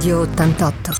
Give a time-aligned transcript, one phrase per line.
[0.00, 0.92] Radio 88.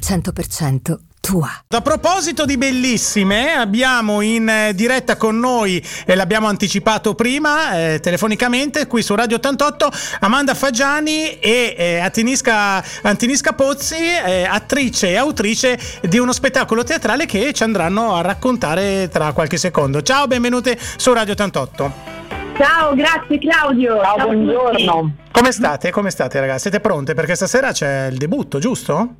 [0.00, 1.50] 100% tua.
[1.66, 7.98] A proposito di bellissime, abbiamo in eh, diretta con noi, e l'abbiamo anticipato prima eh,
[7.98, 9.90] telefonicamente, qui su Radio 88,
[10.20, 17.26] Amanda Fagiani e eh, Antinisca, Antinisca Pozzi, eh, attrice e autrice di uno spettacolo teatrale
[17.26, 20.00] che ci andranno a raccontare tra qualche secondo.
[20.02, 22.15] Ciao, benvenute su Radio 88.
[22.58, 24.00] Ciao, grazie Claudio.
[24.00, 25.12] Ciao, Ciao buongiorno.
[25.30, 25.90] Come state?
[25.90, 26.62] Come state ragazzi?
[26.62, 27.12] Siete pronte?
[27.14, 29.16] Perché stasera c'è il debutto, giusto?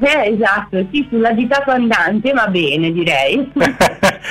[0.00, 3.50] Eh, esatto, sì, sull'agitato andante va bene, direi.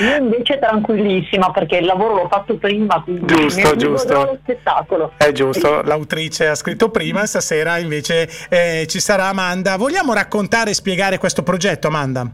[0.02, 4.14] Io invece tranquillissima perché il lavoro l'ho fatto prima, quindi giusto, giusto.
[4.14, 5.14] lo spettacolo.
[5.18, 9.78] È giusto, l'autrice ha scritto prima, stasera invece eh, ci sarà Amanda.
[9.78, 12.30] Vogliamo raccontare e spiegare questo progetto, Amanda?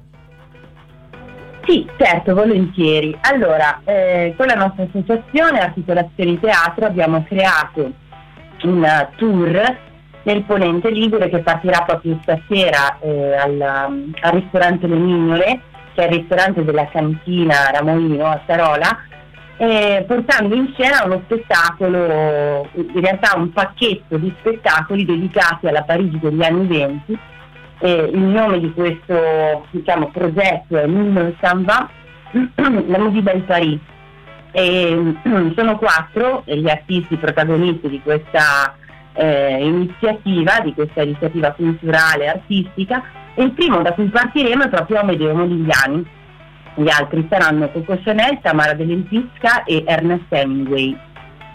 [1.70, 3.16] Sì, certo, volentieri.
[3.22, 7.94] Allora, eh, con la nostra associazione Articolazioni Teatro abbiamo creato
[8.64, 9.78] un tour
[10.24, 15.62] nel Ponente Ligure che partirà proprio stasera eh, al, al, ristorante Le Mignole,
[15.94, 19.04] che è il ristorante della cantina Ramoino a Sarola,
[19.58, 26.18] eh, portando in scena uno spettacolo, in realtà un pacchetto di spettacoli dedicati alla Parigi
[26.18, 27.20] degli anni venti.
[27.82, 31.90] Eh, il nome di questo diciamo, progetto è Mille Samba,
[32.32, 33.80] la Movie del Paris.
[34.52, 35.16] E,
[35.56, 38.76] sono quattro gli artisti protagonisti di questa
[39.14, 43.04] eh, iniziativa, di questa iniziativa culturale e artistica
[43.36, 46.06] il primo da cui partiremo è proprio Amedeo Modigliani.
[46.76, 50.98] Gli altri saranno Coco Chanel, Tamara Dell'Entisca e Ernest Hemingway.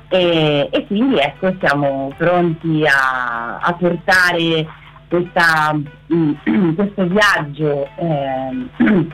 [0.09, 4.67] E, e, quindi ecco siamo pronti a, a portare
[5.09, 5.77] questa,
[6.75, 8.67] questo viaggio eh,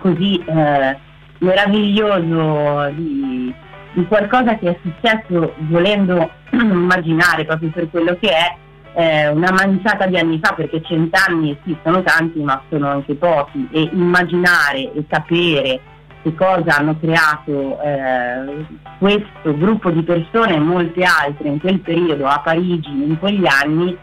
[0.00, 0.98] così eh,
[1.38, 3.54] meraviglioso di,
[3.92, 8.56] di qualcosa che è successo volendo immaginare proprio per quello che è
[8.94, 13.68] eh, una manciata di anni fa, perché cent'anni sì sono tanti ma sono anche pochi,
[13.72, 15.80] e immaginare e sapere
[16.22, 18.64] che cosa hanno creato eh,
[18.98, 23.96] questo gruppo di persone e molte altre in quel periodo a Parigi in quegli anni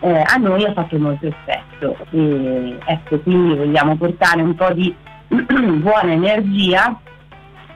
[0.00, 1.96] eh, a noi ha fatto molto effetto.
[2.10, 4.94] E ecco quindi vogliamo portare un po' di
[5.28, 6.98] buona energia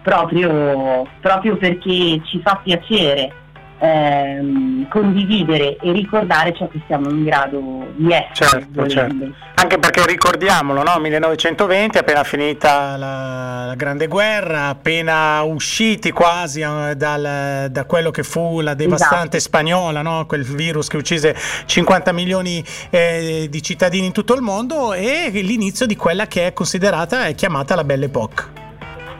[0.03, 3.42] proprio, proprio perché ci fa piacere
[3.83, 8.33] ehm, condividere e ricordare ciò che siamo in grado di essere.
[8.33, 9.35] Certo, certo.
[9.55, 10.99] Anche perché ricordiamolo, no?
[10.99, 18.23] 1920, appena finita la, la, Grande Guerra, appena usciti quasi eh, dal, da quello che
[18.23, 19.57] fu la devastante esatto.
[19.57, 20.27] spagnola, no?
[20.27, 21.35] quel virus che uccise
[21.67, 26.53] 50 milioni eh, di cittadini in tutto il mondo e l'inizio di quella che è
[26.53, 28.61] considerata e chiamata la Belle Époque.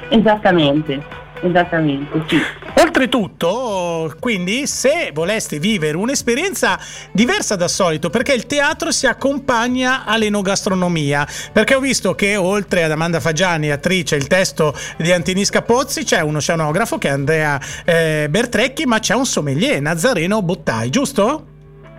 [0.09, 1.23] Esattamente.
[1.45, 2.41] Esattamente, sì.
[2.81, 6.79] Oltretutto, quindi, se voleste vivere un'esperienza
[7.11, 12.93] diversa da solito, perché il teatro si accompagna all'enogastronomia, perché ho visto che oltre ad
[12.93, 18.29] Amanda Fagiani, attrice, il testo di Antinisca Pozzi, c'è uno scenografo che è Andrea eh,
[18.31, 21.47] Bertrecchi, ma c'è un sommelier, Nazareno Bottai, giusto?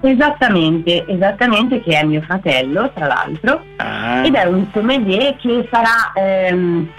[0.01, 4.25] Esattamente, esattamente, che è mio fratello, tra l'altro, ah.
[4.25, 6.13] ed è un sommelier che farà...
[6.15, 6.89] Ehm,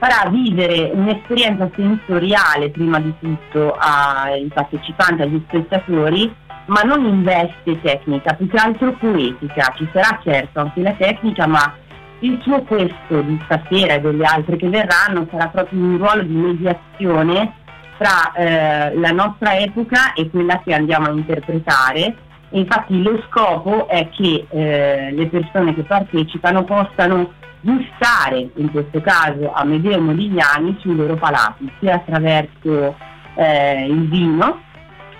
[0.00, 6.34] farà vivere un'esperienza sensoriale prima di tutto ai partecipanti, agli spettatori,
[6.66, 9.74] ma non in veste tecnica, più che altro poetica.
[9.76, 11.74] Ci sarà certo anche la tecnica, ma
[12.20, 16.34] il suo questo di stasera e delle altre che verranno sarà proprio un ruolo di
[16.34, 17.56] mediazione
[17.98, 22.16] tra eh, la nostra epoca e quella che andiamo a interpretare.
[22.50, 29.52] Infatti lo scopo è che eh, le persone che partecipano possano gustare, in questo caso
[29.52, 32.96] a Medeo Modigliani, sui loro palati, sia attraverso
[33.34, 34.60] eh, il vino,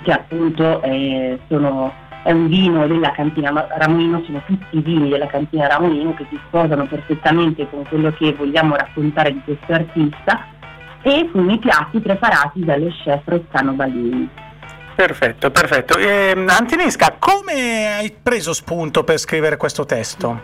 [0.03, 1.93] che appunto eh, sono,
[2.25, 6.41] è un vino della cantina Ramolino, sono tutti i vini della cantina Ramolino che si
[6.47, 10.47] sposano perfettamente con quello che vogliamo raccontare di questo artista,
[11.03, 14.29] e con i piatti preparati dallo chef Rossano Ballini.
[15.01, 15.97] Perfetto, perfetto.
[15.97, 20.39] Eh, Antinesca, come hai preso spunto per scrivere questo testo?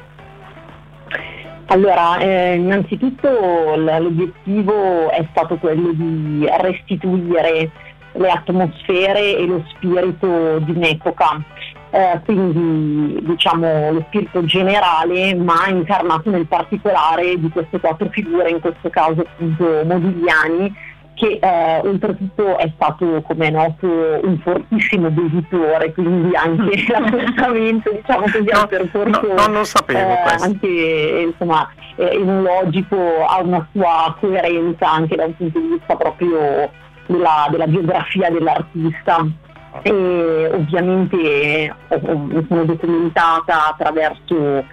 [1.67, 3.29] Allora, eh, innanzitutto
[3.77, 7.71] l'obiettivo è stato quello di restituire
[8.13, 11.39] le atmosfere e lo spirito di un'epoca,
[11.91, 18.61] eh, quindi diciamo lo spirito generale ma incarnato nel particolare di queste quattro figure, in
[18.61, 20.75] questo caso appunto Modigliani,
[21.17, 28.25] che eh, oltretutto è stato, come è noto, un fortissimo debitore, quindi anche l'appuntamento diciamo
[28.25, 34.15] così, no, percorso no, non lo sapevo eh, anche insomma, eh, logico ha una sua
[34.21, 36.71] coerenza anche da un punto di vista proprio
[37.07, 39.27] della, della biografia dell'artista.
[39.83, 44.65] e ovviamente mi sono documentata attraverso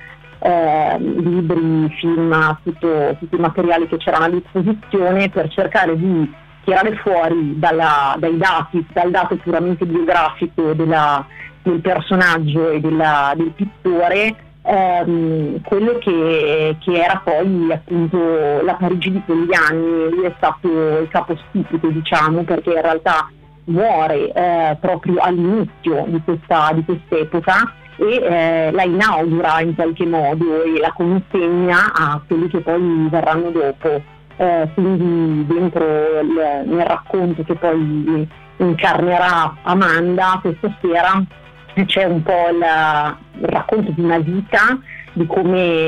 [0.44, 6.31] eh, libri, film, tutto, tutti i materiali che c'erano a disposizione per cercare di
[6.66, 11.25] tirare fuori dalla, dai dati, dal dato puramente biografico della,
[11.62, 19.12] del personaggio e della, del pittore ehm, quello che, che, era poi appunto la Parigi
[19.12, 23.30] di quegli anni, lui è stato il capostipite diciamo perché in realtà
[23.66, 30.63] muore eh, proprio all'inizio di, questa, di quest'epoca e eh, la inaugura in qualche modo
[30.63, 34.01] e la consegna a quelli che poi verranno dopo.
[34.36, 35.84] Eh, quindi dentro
[36.22, 41.24] il, nel racconto che poi incarnerà Amanda questa sera
[41.86, 44.80] c'è un po' il, il racconto di una vita
[45.13, 45.88] di come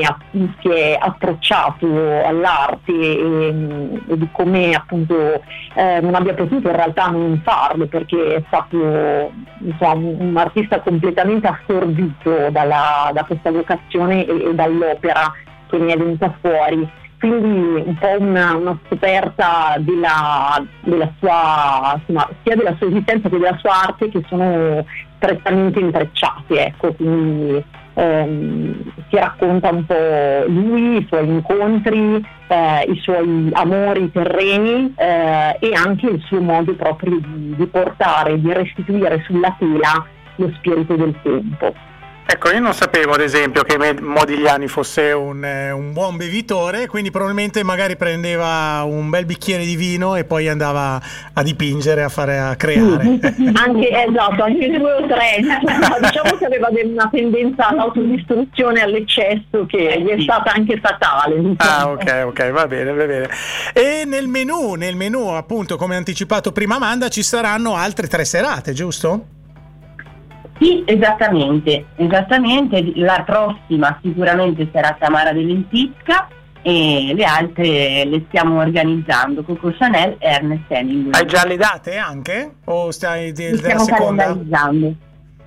[0.60, 1.86] si è approcciato
[2.24, 5.42] all'arte e, e di come appunto
[5.74, 11.46] eh, non abbia potuto in realtà non farlo perché è stato insomma, un artista completamente
[11.48, 15.32] assorbito dalla, da questa vocazione e, e dall'opera
[15.68, 16.88] che ne è venuta fuori.
[17.18, 23.38] Quindi un po' una, una scoperta della, della sua, insomma, sia della sua esistenza che
[23.38, 24.84] della sua arte che sono
[25.16, 27.64] strettamente intrecciati, ecco, quindi
[27.96, 35.56] ehm, si racconta un po' lui, i suoi incontri, eh, i suoi amori terreni eh,
[35.58, 40.06] e anche il suo modo proprio di, di portare, di restituire sulla tela
[40.36, 41.74] lo spirito del tempo.
[42.28, 47.12] Ecco, io non sapevo ad esempio che Modigliani fosse un, eh, un, buon bevitore, quindi
[47.12, 51.00] probabilmente magari prendeva un bel bicchiere di vino e poi andava
[51.32, 53.20] a dipingere, a fare a creare.
[53.54, 55.38] anche, esatto, anche due o tre.
[56.02, 61.40] diciamo che aveva una tendenza all'autodistruzione, all'eccesso che eh, gli è stata anche fatale.
[61.40, 61.56] Diciamo.
[61.60, 63.28] Ah, ok, ok, va bene, va bene.
[63.72, 68.72] E nel menù, nel menù, appunto, come anticipato prima Amanda, ci saranno altre tre serate,
[68.72, 69.34] giusto?
[70.58, 72.92] Sì, esattamente, esattamente.
[72.96, 76.28] La prossima sicuramente sarà Tamara De Lentisca
[76.62, 81.20] e le altre le stiamo organizzando Coco Chanel e Ernest Hemingway.
[81.20, 82.54] Hai già le date anche?
[82.64, 84.22] O stai della stiamo seconda?
[84.24, 84.94] calendarizzando.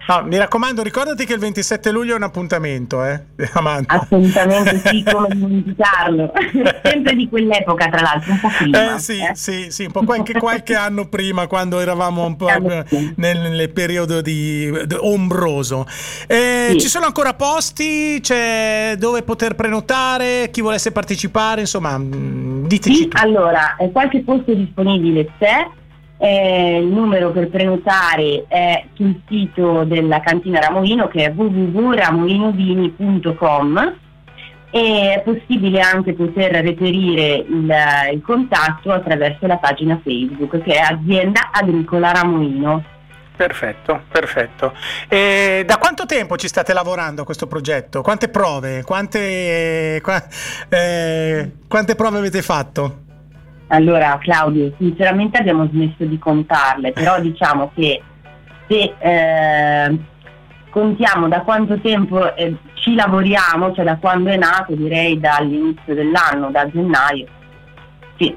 [0.09, 3.93] No, mi raccomando, ricordati che il 27 luglio è un appuntamento, eh, Amanda.
[3.93, 6.31] Assolutamente sì, come dimenticarlo.
[6.81, 8.95] Sempre di quell'epoca, tra l'altro, un po' prima.
[8.95, 9.35] Eh, sì, eh?
[9.35, 12.85] sì, sì, un po' qualche, qualche anno prima, quando eravamo un po' nel,
[13.17, 15.85] nel periodo di, di ombroso.
[16.25, 16.79] Eh, sì.
[16.79, 18.19] Ci sono ancora posti?
[18.19, 20.49] C'è dove poter prenotare?
[20.49, 21.61] Chi volesse partecipare?
[21.61, 22.95] Insomma, mm, diteci.
[22.95, 25.67] Sì, allora, eh, qualche posto disponibile c'è
[26.21, 33.95] eh, il numero per prenotare è sul sito della cantina Ramoino che è www.ramoinovini.com
[34.71, 37.73] è possibile anche poter reperire il,
[38.13, 42.83] il, contatto attraverso la pagina Facebook che è Azienda Agricola Ramoino.
[43.35, 44.73] Perfetto, perfetto.
[45.07, 48.01] E da quanto tempo ci state lavorando a questo progetto?
[48.01, 48.83] Quante prove?
[48.83, 50.21] Quante, qua,
[50.67, 53.07] eh, quante prove avete fatto?
[53.71, 58.01] Allora Claudio, sinceramente abbiamo smesso di contarle, però diciamo che
[58.67, 59.99] se eh,
[60.69, 66.49] contiamo da quanto tempo eh, ci lavoriamo, cioè da quando è nato, direi dall'inizio dell'anno,
[66.51, 67.25] da gennaio,
[68.17, 68.35] sì,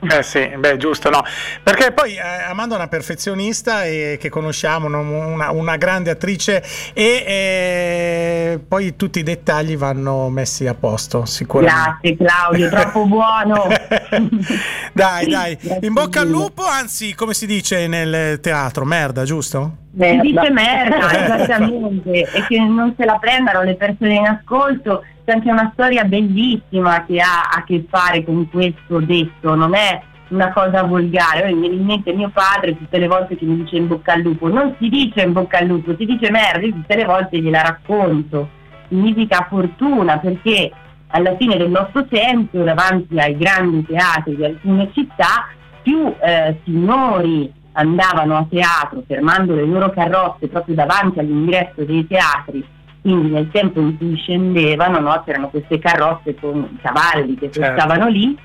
[0.00, 1.24] eh sì, beh, giusto, no.
[1.62, 6.62] Perché poi eh, Amanda è una perfezionista e, che conosciamo, una, una, grande attrice
[6.92, 12.14] e eh, poi tutti i dettagli vanno messi a posto, sicuramente.
[12.14, 13.66] Grazie Claudio, troppo buono.
[14.92, 19.86] dai, dai, in bocca al lupo, anzi, come si dice nel teatro, merda, giusto?
[19.98, 25.04] Si dice merda, esattamente, e che non se la prendano le persone in ascolto.
[25.24, 30.00] C'è anche una storia bellissima che ha a che fare con questo detto, non è
[30.28, 31.52] una cosa volgare.
[31.52, 34.20] mi viene in mente mio padre tutte le volte che mi dice in bocca al
[34.20, 37.62] lupo, non si dice in bocca al lupo, si dice merda, tutte le volte gliela
[37.62, 38.48] racconto.
[38.88, 40.72] Significa fortuna perché
[41.08, 45.48] alla fine del nostro tempo, davanti ai grandi teatri di alcune città,
[45.82, 52.64] più eh, signori andavano a teatro fermando le loro carrozze proprio davanti all'ingresso dei teatri
[53.00, 57.80] quindi nel tempo in cui scendevano no, c'erano queste carrozze con i cavalli che certo.
[57.80, 58.36] stavano lì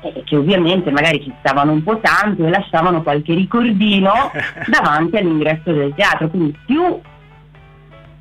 [0.00, 4.30] e che ovviamente magari ci stavano un po' tanto e lasciavano qualche ricordino
[4.66, 7.00] davanti all'ingresso del teatro, quindi più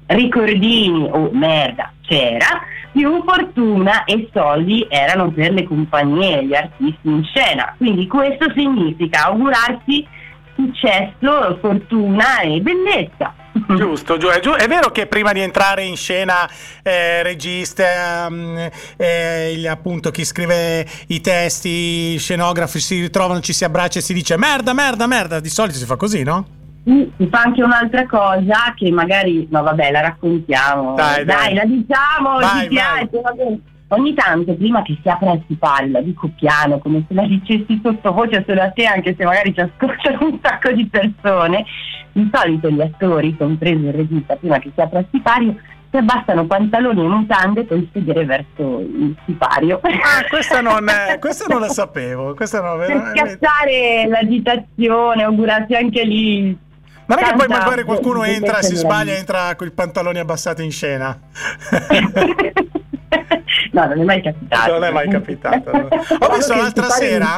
[0.08, 6.56] ricordini o oh, merda c'era, più fortuna e soldi erano per le compagnie e gli
[6.56, 7.74] artisti in scena.
[7.78, 10.08] Quindi questo significa augurarsi
[10.58, 13.34] successo, fortuna e bellezza.
[13.76, 16.48] Giusto, giù, è, giù, è, vero che prima di entrare in scena
[16.84, 23.54] eh, regista, um, eh, il, appunto chi scrive i testi, i scenografi si ritrovano, ci
[23.54, 26.46] si abbraccia e si dice merda, merda, merda, di solito si fa così, no?
[26.88, 30.96] si, fa anche un'altra cosa che magari, no vabbè, la raccontiamo.
[30.96, 31.54] Dai, dai.
[31.54, 33.60] la diciamo, Vai, ci piace, va bene.
[33.90, 37.80] Ogni tanto, prima che si apra il sipario, la dico piano, come se la dicessi
[37.82, 41.64] sottovoce solo a te, anche se magari ci ascoltano un sacco di persone.
[42.12, 45.56] Di solito gli attori, compreso il regista, prima che si apra il sipario,
[45.90, 49.80] si abbassano pantaloni e mutande per sedere verso il sipario.
[49.82, 52.34] Ah, questa non, è- questa non la sapevo.
[52.34, 56.58] Questa non per schiacciare l'agitazione, augurarsi anche lì.
[57.06, 60.62] Ma non è che poi magari qualcuno entra, si sbaglia, entra con i pantaloni abbassati
[60.62, 61.18] in scena.
[63.82, 64.72] no, non è mai capitato.
[64.72, 65.88] Non è mai capitato, no.
[66.20, 67.36] Ho visto l'altra sera-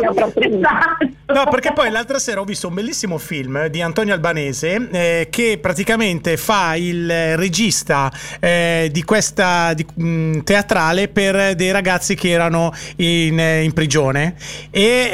[1.32, 5.60] No, perché poi l'altra sera ho visto un bellissimo film di Antonio Albanese eh, che
[5.62, 12.74] praticamente fa il regista eh, di questa di- mh, teatrale per dei ragazzi che erano
[12.96, 14.34] in, eh, in prigione.
[14.72, 15.10] E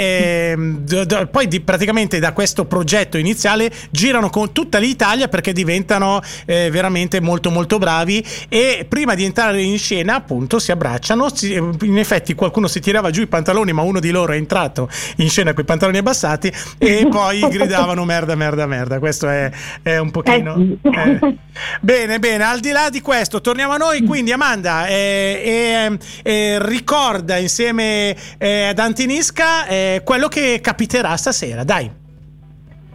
[0.54, 5.52] ehm, d- d- poi di- praticamente da questo progetto iniziale girano con tutta l'Italia perché
[5.52, 8.26] diventano eh, veramente molto molto bravi.
[8.48, 13.10] E prima di entrare in scena appunto si abbracciano si- in effetti qualcuno si tirava
[13.12, 16.52] giù i pantaloni ma uno di loro è entrato in scena con i pantaloni abbassati
[16.78, 21.38] e poi gridavano merda merda merda questo è, è un pochino Eh eh.
[21.82, 26.58] bene bene al di là di questo torniamo a noi quindi Amanda eh, eh, eh,
[26.62, 32.04] ricorda insieme eh, ad Antinisca eh, quello che capiterà stasera dai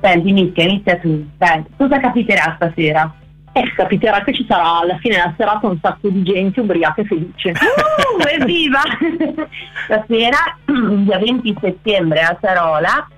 [0.02, 1.26] Senti, Mischia, inizia tu.
[1.36, 3.14] Dai, cosa capiterà stasera?
[3.52, 7.04] Eh, capiterà che ci sarà alla fine della serata un sacco di gente ubriaca e
[7.04, 7.50] felice.
[7.50, 8.80] Uh, evviva!
[9.86, 13.08] Stasera, il dia 20 settembre a Sarola,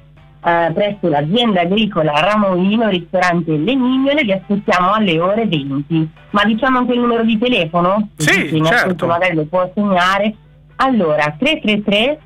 [0.44, 6.10] eh, presso l'azienda agricola Ramoino, ristorante Le Mignole, vi aspettiamo alle ore 20.
[6.30, 8.08] Ma diciamo anche il numero di telefono?
[8.16, 9.06] Sì, in certo.
[9.06, 10.34] magari lo può segnare.
[10.76, 12.18] Allora, 333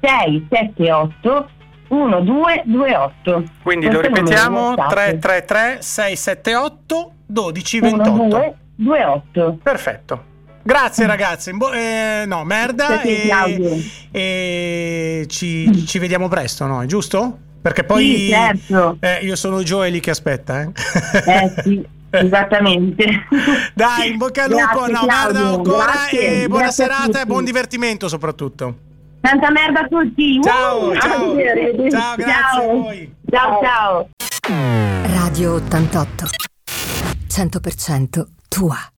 [0.00, 1.48] 678
[1.88, 3.42] 1228.
[3.62, 4.88] quindi lo Questo numero ripetiamo WhatsApp.
[4.90, 9.58] 333 678 1228 1228.
[9.62, 10.22] perfetto
[10.62, 13.30] Grazie ragazzi, bo- eh, no, merda e,
[14.10, 16.84] e ci, ci vediamo presto, no?
[16.84, 17.38] Giusto?
[17.62, 18.98] Perché poi Sì, certo.
[19.00, 20.70] eh, io sono Joe lì che aspetta, eh.
[21.26, 23.04] Eh sì, esattamente.
[23.74, 27.24] Dai, in bocca al lupo, Grazie, no, merda Claudio, ancora grazie, e buona serata e
[27.24, 28.74] buon divertimento soprattutto.
[29.20, 30.40] Tanta merda a tutti.
[30.42, 31.36] Ciao, Uh, ciao.
[31.90, 33.14] Ciao, grazie a voi.
[33.30, 34.08] Ciao, ciao.
[35.14, 36.26] Radio 88.
[37.26, 38.78] 100% tua.